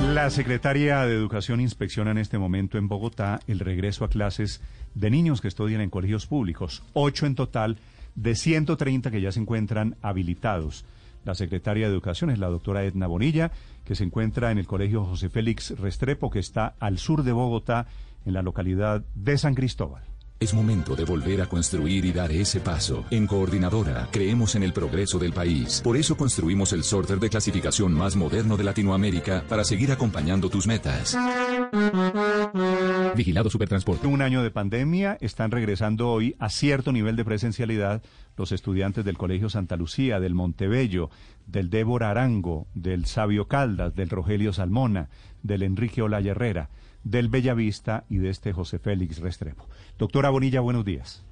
[0.00, 4.60] La secretaria de Educación inspecciona en este momento en Bogotá el regreso a clases
[4.94, 7.78] de niños que estudian en colegios públicos, ocho en total
[8.14, 10.84] de 130 que ya se encuentran habilitados.
[11.24, 13.50] La secretaria de Educación es la doctora Edna Bonilla,
[13.84, 17.86] que se encuentra en el Colegio José Félix Restrepo, que está al sur de Bogotá,
[18.24, 20.04] en la localidad de San Cristóbal.
[20.40, 23.04] Es momento de volver a construir y dar ese paso.
[23.10, 25.80] En Coordinadora creemos en el progreso del país.
[25.82, 30.68] Por eso construimos el sorter de clasificación más moderno de Latinoamérica para seguir acompañando tus
[30.68, 31.18] metas.
[33.16, 34.06] Vigilado Supertransporte.
[34.06, 38.00] Un año de pandemia están regresando hoy a cierto nivel de presencialidad
[38.36, 41.10] los estudiantes del Colegio Santa Lucía, del Montebello,
[41.48, 45.08] del Débora Arango, del Sabio Caldas, del Rogelio Salmona,
[45.42, 46.70] del Enrique Olaya Herrera
[47.04, 49.66] del Bellavista y de este José Félix Restrepo.
[49.98, 51.24] Doctora Bonilla, buenos días.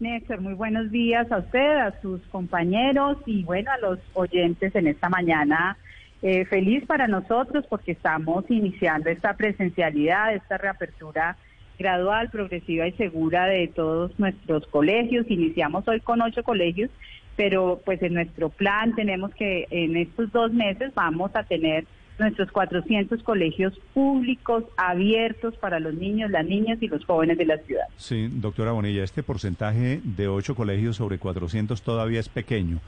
[0.00, 4.86] Néstor, muy buenos días a usted, a sus compañeros y bueno, a los oyentes en
[4.86, 5.76] esta mañana.
[6.22, 11.36] Eh, feliz para nosotros porque estamos iniciando esta presencialidad, esta reapertura
[11.78, 15.30] gradual, progresiva y segura de todos nuestros colegios.
[15.30, 16.90] Iniciamos hoy con ocho colegios,
[17.36, 21.86] pero pues en nuestro plan tenemos que en estos dos meses vamos a tener
[22.20, 27.58] nuestros 400 colegios públicos abiertos para los niños, las niñas y los jóvenes de la
[27.58, 27.84] ciudad.
[27.96, 32.78] Sí, doctora Bonilla, este porcentaje de 8 colegios sobre 400 todavía es pequeño.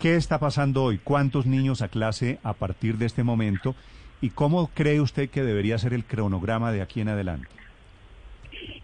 [0.00, 0.98] ¿Qué está pasando hoy?
[0.98, 3.74] ¿Cuántos niños a clase a partir de este momento?
[4.20, 7.48] ¿Y cómo cree usted que debería ser el cronograma de aquí en adelante?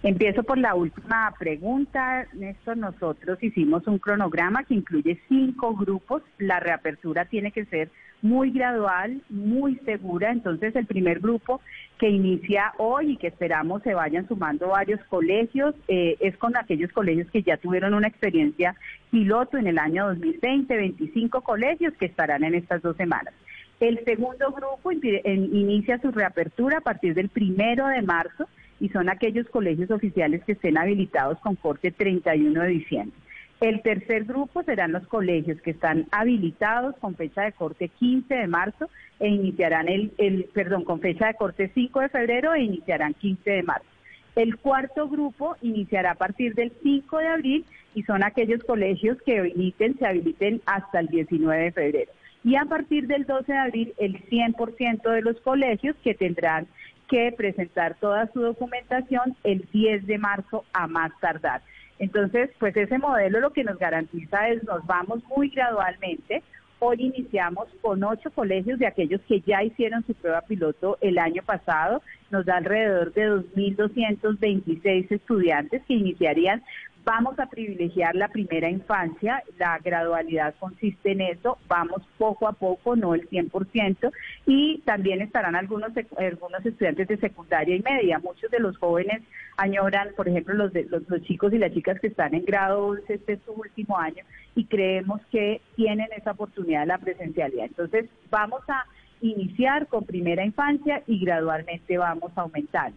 [0.02, 2.26] Empiezo por la última pregunta.
[2.34, 6.22] Néstor, nosotros hicimos un cronograma que incluye cinco grupos.
[6.38, 7.90] La reapertura tiene que ser
[8.24, 10.32] muy gradual, muy segura.
[10.32, 11.60] Entonces, el primer grupo
[11.98, 16.90] que inicia hoy y que esperamos se vayan sumando varios colegios eh, es con aquellos
[16.90, 18.76] colegios que ya tuvieron una experiencia
[19.10, 23.34] piloto en el año 2020, 25 colegios que estarán en estas dos semanas.
[23.78, 28.48] El segundo grupo inicia su reapertura a partir del primero de marzo
[28.80, 33.18] y son aquellos colegios oficiales que estén habilitados con corte 31 de diciembre.
[33.60, 38.46] El tercer grupo serán los colegios que están habilitados con fecha de corte 15 de
[38.46, 43.50] marzo e iniciarán el, perdón, con fecha de corte 5 de febrero e iniciarán 15
[43.50, 43.86] de marzo.
[44.34, 47.64] El cuarto grupo iniciará a partir del 5 de abril
[47.94, 52.12] y son aquellos colegios que inicien, se habiliten hasta el 19 de febrero.
[52.42, 56.66] Y a partir del 12 de abril, el 100% de los colegios que tendrán
[57.08, 61.62] que presentar toda su documentación el 10 de marzo a más tardar.
[61.98, 66.42] Entonces, pues ese modelo lo que nos garantiza es nos vamos muy gradualmente.
[66.80, 71.42] Hoy iniciamos con ocho colegios de aquellos que ya hicieron su prueba piloto el año
[71.42, 72.02] pasado.
[72.30, 76.62] Nos da alrededor de 2.226 estudiantes que iniciarían
[77.04, 82.96] Vamos a privilegiar la primera infancia, la gradualidad consiste en eso, vamos poco a poco,
[82.96, 84.10] no el 100%,
[84.46, 88.18] y también estarán algunos, algunos estudiantes de secundaria y media.
[88.20, 89.22] Muchos de los jóvenes
[89.58, 93.34] añoran, por ejemplo, los, de, los, chicos y las chicas que están en grado este
[93.34, 97.66] es su último año, y creemos que tienen esa oportunidad de la presencialidad.
[97.66, 98.86] Entonces, vamos a
[99.20, 102.96] iniciar con primera infancia y gradualmente vamos aumentando.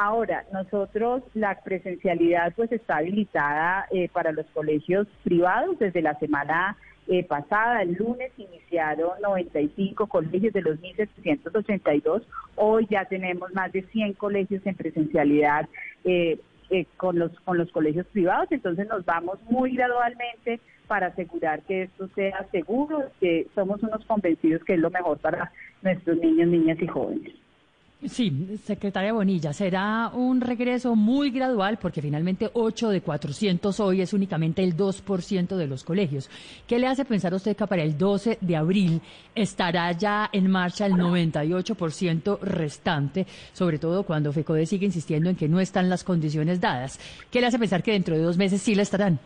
[0.00, 6.76] Ahora, nosotros la presencialidad pues está habilitada eh, para los colegios privados desde la semana
[7.08, 12.22] eh, pasada, el lunes iniciaron 95 colegios de los 1.782,
[12.54, 15.68] hoy ya tenemos más de 100 colegios en presencialidad
[16.04, 16.38] eh,
[16.96, 22.08] con, los, con los colegios privados, entonces nos vamos muy gradualmente para asegurar que esto
[22.14, 25.50] sea seguro, que somos unos convencidos que es lo mejor para
[25.82, 27.47] nuestros niños, niñas y jóvenes.
[28.06, 34.12] Sí, secretaria Bonilla, será un regreso muy gradual porque finalmente 8 de 400 hoy es
[34.12, 36.30] únicamente el 2% de los colegios.
[36.68, 39.02] ¿Qué le hace pensar a usted que para el 12 de abril
[39.34, 45.48] estará ya en marcha el 98% restante, sobre todo cuando FECODE sigue insistiendo en que
[45.48, 47.00] no están las condiciones dadas?
[47.32, 49.18] ¿Qué le hace pensar que dentro de dos meses sí la estarán?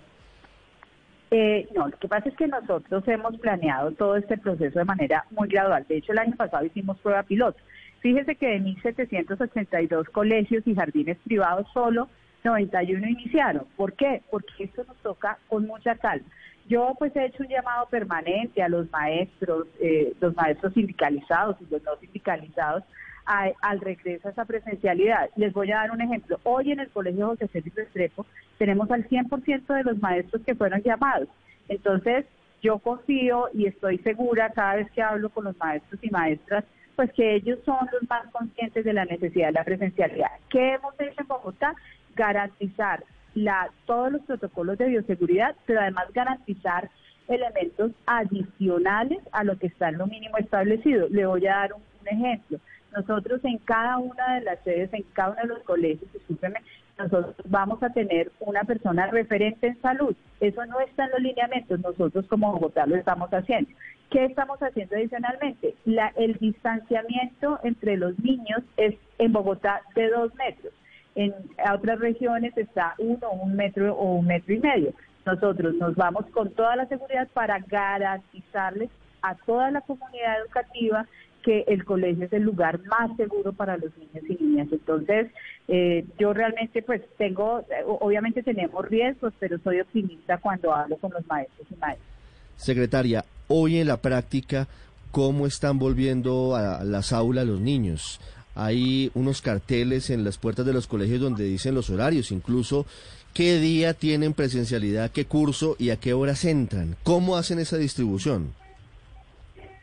[1.30, 5.26] Eh, no, lo que pasa es que nosotros hemos planeado todo este proceso de manera
[5.30, 5.84] muy gradual.
[5.86, 7.58] De hecho, el año pasado hicimos prueba piloto
[8.02, 12.08] Fíjese que de 1.782 colegios y jardines privados solo
[12.42, 13.64] 91 iniciaron.
[13.76, 14.22] ¿Por qué?
[14.28, 16.26] Porque esto nos toca con mucha calma.
[16.68, 21.72] Yo pues he hecho un llamado permanente a los maestros, eh, los maestros sindicalizados y
[21.72, 22.82] los no sindicalizados
[23.24, 25.30] al regreso a esa presencialidad.
[25.36, 26.40] Les voy a dar un ejemplo.
[26.42, 28.26] Hoy en el Colegio José Félix Restrepo
[28.58, 31.28] tenemos al 100% de los maestros que fueron llamados.
[31.68, 32.26] Entonces,
[32.62, 36.64] yo confío y estoy segura cada vez que hablo con los maestros y maestras
[36.96, 40.30] pues que ellos son los más conscientes de la necesidad de la presencialidad.
[40.50, 41.74] ¿Qué hemos hecho en Bogotá?
[42.14, 43.04] Garantizar
[43.34, 46.90] la, todos los protocolos de bioseguridad, pero además garantizar
[47.28, 51.08] elementos adicionales a lo que está en lo mínimo establecido.
[51.08, 52.58] Le voy a dar un, ejemplo.
[52.96, 56.60] Nosotros en cada una de las sedes, en cada uno de los colegios, discúlpeme,
[56.98, 60.14] nosotros vamos a tener una persona referente en salud.
[60.40, 63.70] Eso no está en los lineamientos, nosotros como Bogotá lo estamos haciendo.
[64.12, 65.74] ¿Qué estamos haciendo adicionalmente?
[65.86, 70.74] La, el distanciamiento entre los niños es en Bogotá de dos metros.
[71.14, 71.34] En
[71.74, 74.92] otras regiones está uno, un metro o un metro y medio.
[75.24, 78.90] Nosotros nos vamos con toda la seguridad para garantizarles
[79.22, 81.06] a toda la comunidad educativa
[81.42, 84.68] que el colegio es el lugar más seguro para los niños y niñas.
[84.70, 85.30] Entonces,
[85.68, 91.26] eh, yo realmente pues tengo, obviamente tenemos riesgos, pero soy optimista cuando hablo con los
[91.26, 92.12] maestros y maestras.
[92.56, 94.68] Secretaria, hoy en la práctica,
[95.10, 98.20] ¿cómo están volviendo a las aulas los niños?
[98.54, 102.86] Hay unos carteles en las puertas de los colegios donde dicen los horarios, incluso
[103.32, 106.96] qué día tienen presencialidad, qué curso y a qué horas entran.
[107.02, 108.52] ¿Cómo hacen esa distribución?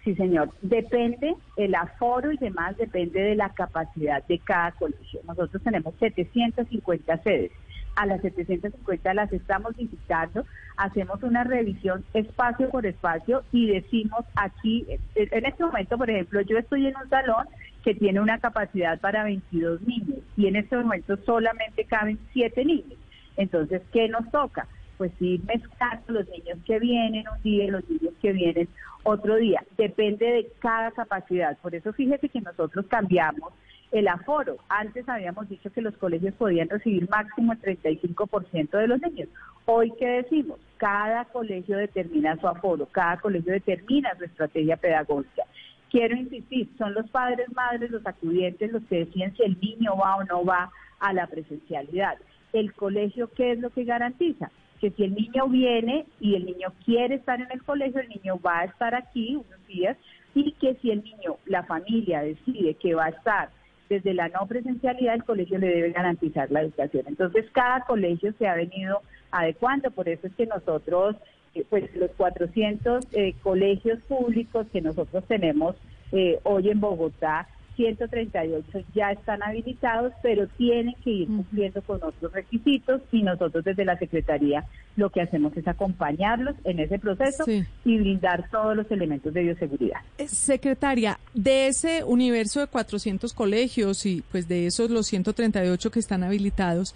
[0.03, 0.51] Sí, señor.
[0.62, 5.19] Depende, el aforo y demás depende de la capacidad de cada colegio.
[5.27, 7.51] Nosotros tenemos 750 sedes.
[8.00, 10.46] A las 750 las estamos visitando,
[10.78, 14.86] hacemos una revisión espacio por espacio y decimos aquí,
[15.16, 17.46] en este momento, por ejemplo, yo estoy en un salón
[17.84, 22.98] que tiene una capacidad para 22 niños y en este momento solamente caben 7 niños.
[23.36, 24.66] Entonces, ¿qué nos toca?
[24.98, 28.69] Pues ir mezclando los niños que vienen un día y los niños que vienen
[29.04, 29.62] otro día.
[29.78, 31.57] Depende de cada capacidad.
[31.57, 33.51] Por eso fíjese que nosotros cambiamos
[33.91, 34.57] el aforo.
[34.69, 39.30] Antes habíamos dicho que los colegios podían recibir máximo el 35% de los niños.
[39.65, 40.59] Hoy, ¿qué decimos?
[40.77, 45.44] Cada colegio determina su aforo, cada colegio determina su estrategia pedagógica.
[45.89, 50.18] Quiero insistir, son los padres, madres, los acudientes los que deciden si el niño va
[50.18, 52.18] o no va a la presencialidad.
[52.53, 54.51] El colegio, ¿qué es lo que garantiza?
[54.80, 58.39] Que si el niño viene y el niño quiere estar en el colegio, el niño
[58.39, 59.97] va a estar aquí unos días
[60.36, 63.50] y que si el niño, la familia decide que va a estar
[63.89, 67.06] desde la no presencialidad, el colegio le debe garantizar la educación.
[67.07, 69.01] Entonces, cada colegio se ha venido
[69.31, 71.15] adecuando, por eso es que nosotros
[71.56, 75.75] eh, pues los 400 eh, colegios públicos que nosotros tenemos
[76.12, 77.47] eh, hoy en Bogotá,
[77.79, 83.85] 138 ya están habilitados, pero tienen que ir cumpliendo con otros requisitos y nosotros desde
[83.85, 84.65] la Secretaría
[84.97, 89.99] lo que hacemos es acompañarlos en ese proceso y brindar todos los elementos de bioseguridad.
[90.27, 96.23] Secretaria, de ese universo de 400 colegios y pues de esos los 138 que están
[96.23, 96.93] habilitados,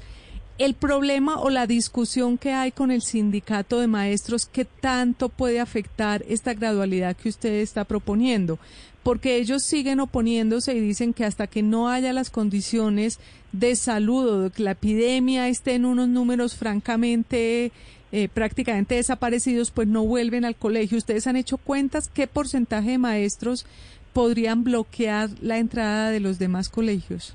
[0.57, 5.59] el problema o la discusión que hay con el sindicato de maestros, ¿qué tanto puede
[5.59, 8.59] afectar esta gradualidad que usted está proponiendo?
[9.01, 13.19] Porque ellos siguen oponiéndose y dicen que hasta que no haya las condiciones
[13.51, 17.71] de salud o de que la epidemia esté en unos números francamente
[18.11, 20.99] eh, prácticamente desaparecidos, pues no vuelven al colegio.
[20.99, 23.65] ¿Ustedes han hecho cuentas qué porcentaje de maestros
[24.13, 27.33] podrían bloquear la entrada de los demás colegios?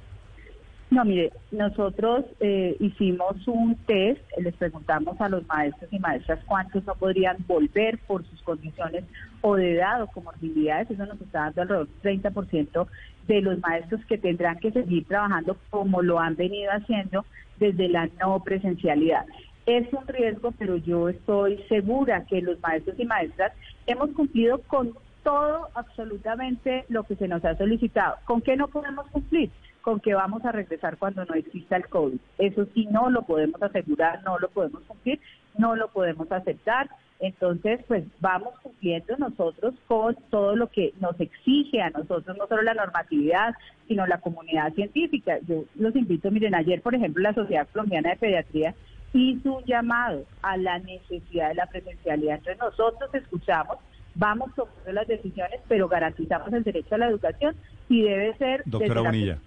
[0.90, 6.82] No, mire, nosotros eh, hicimos un test, les preguntamos a los maestros y maestras cuántos
[6.86, 9.04] no podrían volver por sus condiciones
[9.42, 12.86] o de edad o comorbilidades, eso nos está dando alrededor del 30%
[13.26, 17.26] de los maestros que tendrán que seguir trabajando como lo han venido haciendo
[17.58, 19.26] desde la no presencialidad.
[19.66, 23.52] Es un riesgo, pero yo estoy segura que los maestros y maestras
[23.86, 28.16] hemos cumplido con todo absolutamente lo que se nos ha solicitado.
[28.24, 29.50] ¿Con qué no podemos cumplir?
[29.82, 32.18] Con que vamos a regresar cuando no exista el COVID.
[32.38, 35.20] Eso sí, no lo podemos asegurar, no lo podemos cumplir,
[35.56, 36.88] no lo podemos aceptar.
[37.20, 42.62] Entonces, pues vamos cumpliendo nosotros con todo lo que nos exige a nosotros, no solo
[42.62, 43.54] la normatividad,
[43.88, 45.38] sino la comunidad científica.
[45.48, 48.74] Yo los invito, miren, ayer, por ejemplo, la Sociedad Colombiana de Pediatría
[49.12, 52.36] hizo un llamado a la necesidad de la presencialidad.
[52.36, 53.78] Entonces, nosotros escuchamos
[54.18, 57.56] vamos tomando las decisiones, pero garantizamos el derecho a la educación
[57.88, 59.38] y debe ser Doctora Bonilla,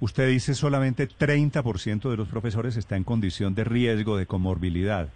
[0.00, 5.08] usted dice solamente 30% de los profesores está en condición de riesgo de comorbilidad.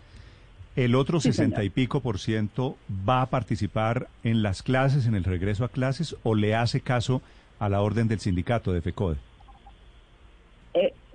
[0.76, 2.76] ¿El otro 60 y pico por ciento
[3.08, 7.22] va a participar en las clases, en el regreso a clases, o le hace caso
[7.58, 9.16] a la orden del sindicato de FECODE?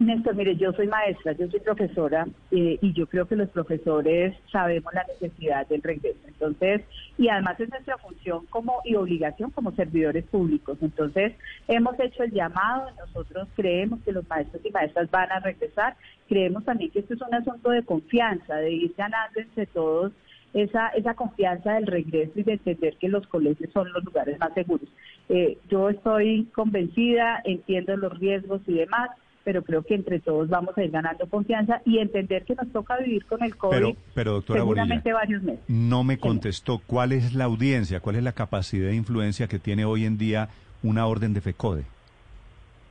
[0.02, 4.36] Néstor, mire, yo soy maestra, yo soy profesora eh, y yo creo que los profesores
[4.52, 6.18] sabemos la necesidad del regreso.
[6.28, 6.82] Entonces,
[7.20, 10.80] y además es nuestra función como y obligación como servidores públicos.
[10.82, 11.34] Entonces,
[11.68, 15.96] hemos hecho el llamado, nosotros creemos que los maestros y maestras van a regresar,
[16.28, 20.12] creemos también que esto es un asunto de confianza, de ir ganando entre todos
[20.56, 24.52] esa, esa confianza del regreso y de entender que los colegios son los lugares más
[24.56, 24.90] seguros.
[25.30, 29.12] Eh, yo estoy convencida, entiendo los riesgos y demás
[29.44, 32.98] pero creo que entre todos vamos a ir ganando confianza y entender que nos toca
[32.98, 35.64] vivir con el COVID pero, pero doctora seguramente varios meses.
[35.68, 39.86] No me contestó cuál es la audiencia, cuál es la capacidad de influencia que tiene
[39.86, 40.50] hoy en día
[40.84, 41.86] una orden de FECODE.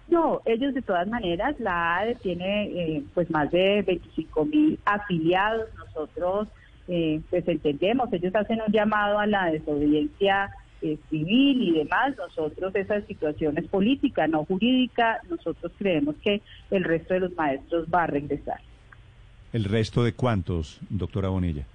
[0.08, 5.68] No, ellos de todas maneras, la ADE tiene eh, pues más de 25 mil afiliados.
[5.76, 6.48] Nosotros
[6.88, 10.50] eh, pues entendemos, ellos hacen un llamado a la desobediencia
[10.82, 12.16] eh, civil y demás.
[12.16, 15.20] Nosotros esa situación es política, no jurídica.
[15.28, 18.60] Nosotros creemos que el resto de los maestros va a regresar.
[19.52, 21.66] ¿El resto de cuántos, doctora Bonilla?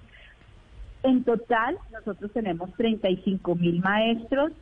[1.02, 4.52] En total, nosotros tenemos 35 mil maestros.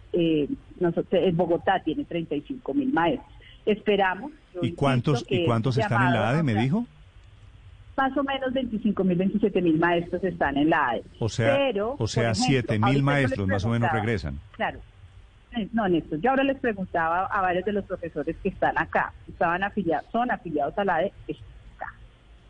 [0.79, 3.33] nosotros, en Bogotá tiene 35 mil maestros.
[3.65, 4.33] Esperamos.
[4.61, 6.87] ¿Y cuántos, ¿y cuántos están en la ADE, me dijo?
[7.97, 11.05] Más o menos 25 mil, 27 mil maestros están en la ADE.
[11.21, 14.41] O sea, o sea 7 mil maestros más o menos regresan.
[14.53, 14.81] Claro.
[15.57, 19.13] Eh, no, Néstor, yo ahora les preguntaba a varios de los profesores que están acá,
[19.29, 21.13] estaban afiliados, son afiliados a la ADE,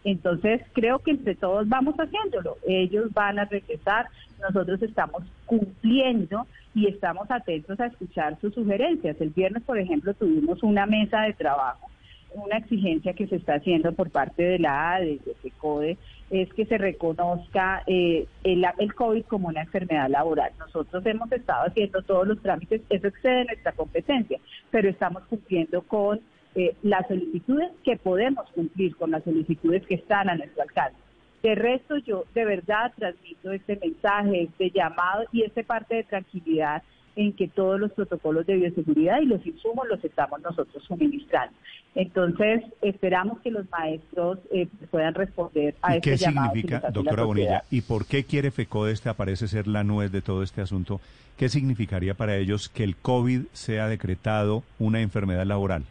[0.05, 2.59] entonces, creo que entre todos vamos haciéndolo.
[2.67, 4.07] Ellos van a regresar,
[4.41, 9.19] nosotros estamos cumpliendo y estamos atentos a escuchar sus sugerencias.
[9.21, 11.91] El viernes, por ejemplo, tuvimos una mesa de trabajo.
[12.35, 15.97] Una exigencia que se está haciendo por parte de la ADE, de FECODE,
[16.31, 20.50] es que se reconozca eh, el, el COVID como una enfermedad laboral.
[20.59, 24.38] Nosotros hemos estado haciendo todos los trámites, eso excede nuestra competencia,
[24.71, 26.21] pero estamos cumpliendo con
[26.57, 30.97] eh, las solicitudes que podemos cumplir con las solicitudes que están a nuestro alcance.
[31.43, 36.83] De resto, yo de verdad transmito este mensaje, este llamado y este parte de tranquilidad
[37.16, 41.56] en que todos los protocolos de bioseguridad y los insumos los estamos nosotros suministrando.
[41.94, 46.52] Entonces, esperamos que los maestros eh, puedan responder a este llamado.
[46.52, 50.21] ¿Qué significa, doctora Bonilla, y por qué quiere FECODE, este aparece ser la nuez de
[50.21, 51.00] todo este asunto?
[51.37, 55.85] ¿Qué significaría para ellos que el COVID sea decretado una enfermedad laboral?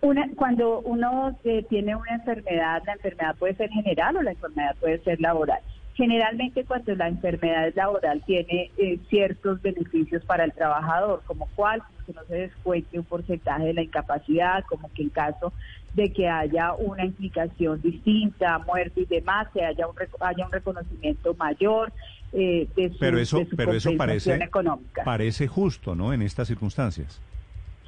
[0.00, 4.76] Una, cuando uno eh, tiene una enfermedad, la enfermedad puede ser general o la enfermedad
[4.80, 5.60] puede ser laboral.
[5.98, 11.82] Generalmente cuando la enfermedad es laboral tiene eh, ciertos beneficios para el trabajador, como cuál,
[12.06, 15.52] que no se descuente un porcentaje de la incapacidad, como que en caso
[15.94, 21.34] de que haya una implicación distinta, muerte y demás, que haya un, haya un reconocimiento
[21.34, 21.92] mayor
[22.32, 25.02] eh, de su, pero eso, pero eso parece, económica.
[25.02, 26.12] Parece justo, ¿no?
[26.12, 27.20] En estas circunstancias.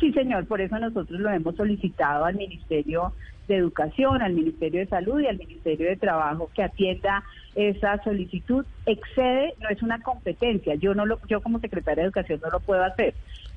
[0.00, 3.12] Sí, señor, por eso nosotros lo hemos solicitado al Ministerio
[3.46, 7.22] de Educación, al Ministerio de Salud y al Ministerio de Trabajo que atienda
[7.54, 8.64] esa solicitud.
[8.86, 12.60] Excede, no es una competencia, yo no lo, yo como secretaria de Educación no lo
[12.60, 13.12] puedo hacer.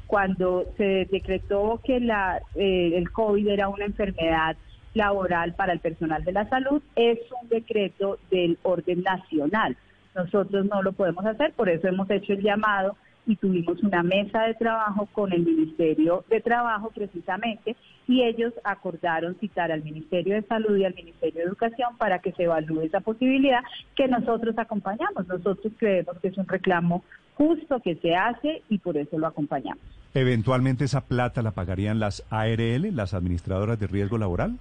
[0.06, 4.58] Cuando se decretó que la, eh, el COVID era una enfermedad
[4.94, 9.78] laboral para el personal de la salud, es un decreto del orden nacional.
[10.14, 14.44] Nosotros no lo podemos hacer, por eso hemos hecho el llamado y tuvimos una mesa
[14.44, 17.76] de trabajo con el Ministerio de Trabajo precisamente
[18.08, 22.34] y ellos acordaron citar al Ministerio de Salud y al Ministerio de Educación para que
[22.34, 23.62] se evalúe esa posibilidad
[23.96, 25.28] que nosotros acompañamos.
[25.28, 27.04] Nosotros creemos que es un reclamo
[27.36, 29.82] justo que se hace y por eso lo acompañamos.
[30.14, 34.58] ¿Eventualmente esa plata la pagarían las ARL, las administradoras de riesgo laboral?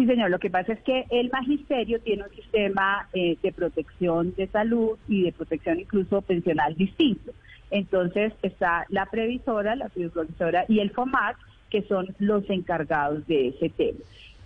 [0.00, 0.30] Sí, señor.
[0.30, 4.96] Lo que pasa es que el magisterio tiene un sistema eh, de protección de salud
[5.06, 7.32] y de protección incluso pensional distinto.
[7.70, 11.36] Entonces está la previsora, la previsora y el FOMAC,
[11.68, 13.98] que son los encargados de ese tema.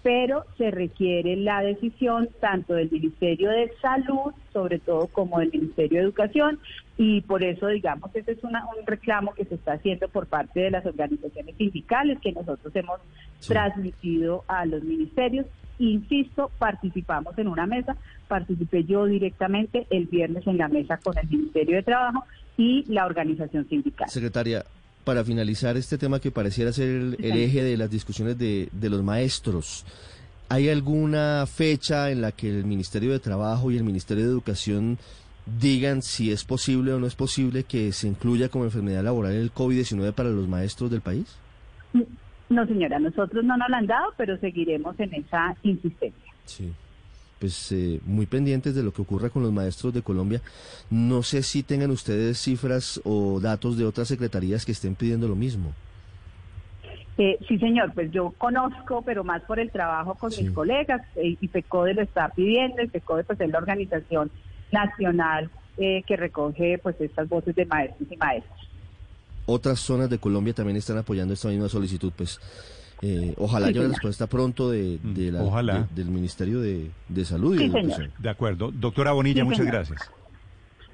[0.04, 5.98] Pero se requiere la decisión tanto del Ministerio de Salud, sobre todo como del Ministerio
[5.98, 6.60] de Educación,
[6.98, 8.52] y por eso, digamos, ese es un
[8.86, 13.00] reclamo que se está haciendo por parte de las organizaciones sindicales que nosotros hemos
[13.48, 15.46] transmitido a los ministerios.
[15.78, 17.96] Insisto, participamos en una mesa,
[18.28, 22.24] participé yo directamente el viernes en la mesa con el Ministerio de Trabajo
[22.58, 24.08] y la organización sindical.
[24.08, 24.64] Secretaria,
[25.04, 29.02] para finalizar este tema que pareciera ser el, eje de las discusiones de, de, los
[29.02, 29.84] maestros,
[30.48, 34.98] ¿hay alguna fecha en la que el Ministerio de Trabajo y el Ministerio de Educación
[35.60, 39.52] digan si es posible o no es posible que se incluya como enfermedad laboral el
[39.52, 41.36] COVID-19 para los maestros del país?
[42.48, 46.32] No, señora, nosotros no nos lo han dado, pero seguiremos en esa insistencia.
[46.44, 46.72] Sí
[47.38, 50.40] pues eh, muy pendientes de lo que ocurra con los maestros de Colombia.
[50.90, 55.36] No sé si tengan ustedes cifras o datos de otras secretarías que estén pidiendo lo
[55.36, 55.72] mismo.
[57.16, 61.36] Eh, sí, señor, pues yo conozco, pero más por el trabajo con mis colegas, eh,
[61.40, 64.30] y FECODE lo está pidiendo, y FECODE pues es la organización
[64.72, 68.70] nacional que recoge pues estas voces de maestros y maestros.
[69.46, 72.40] Otras zonas de Colombia también están apoyando esta misma solicitud, pues
[73.02, 76.90] eh, ojalá haya una respuesta pronto de, la, del Ministerio de,
[77.24, 78.70] Salud y de De acuerdo.
[78.72, 80.10] Doctora Bonilla, muchas gracias.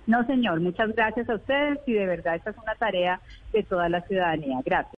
[0.06, 3.20] No, señor, muchas gracias a ustedes y de verdad esta es una tarea
[3.52, 4.58] de toda la ciudadanía.
[4.64, 4.88] Gracias.